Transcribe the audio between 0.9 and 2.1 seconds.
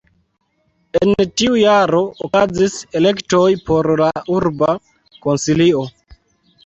En tiu jaro